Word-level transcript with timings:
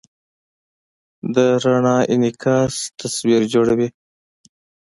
د 1.35 1.37
رڼا 1.63 1.97
انعکاس 2.13 2.73
تصویر 2.99 3.41
جوړوي. 3.53 3.89